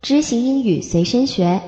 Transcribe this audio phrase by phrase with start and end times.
[0.00, 1.60] 知行英语随身学，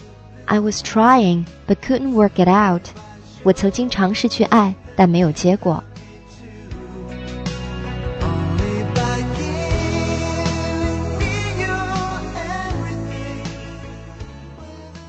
[0.45, 2.83] I was trying but couldn't work it out.
[3.43, 5.83] 我曾经尝试去爱，但没有结果。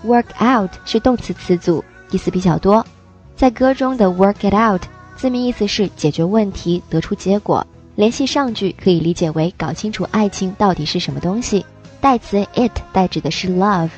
[0.05, 2.85] Work out 是动词词组，意思比较多。
[3.37, 4.83] 在歌中的 work it out
[5.17, 7.67] 字面意思是解决问题，得出结果。
[7.95, 11.65] 联系上句可以理解为搞清楚爱情到底是什么东西。
[12.01, 13.91] 代词 it 代指的是 love。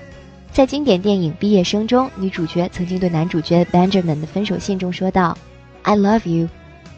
[0.54, 5.36] 在经典电影《毕业生》中，女主角曾经对男主角 Benjamin 的分手信中说道
[5.82, 6.48] ：“I love you,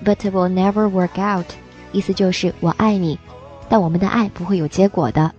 [0.04, 1.46] but it will never work out。”
[1.90, 3.18] 意思就是我爱你，
[3.66, 5.32] 但我们的爱不会有结果的。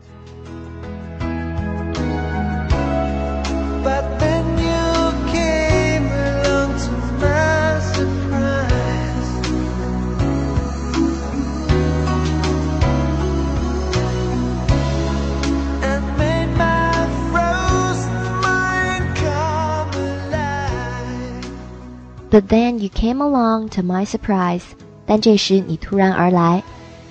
[22.30, 24.64] But then you came along to my surprise.
[25.06, 26.62] 但这时你突然而来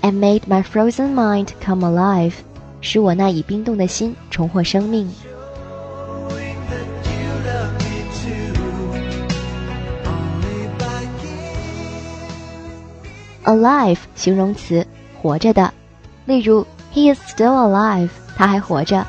[0.03, 2.34] ，and made my frozen mind come alive，
[2.82, 5.10] 使我那已冰冻的心重获生命。
[13.44, 14.87] Alive 形容词，
[15.22, 15.72] 活着的。
[16.27, 19.06] 例如，He is still alive，他还活着。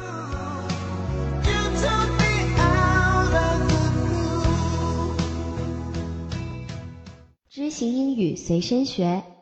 [7.67, 9.36] 飞行英语随身学。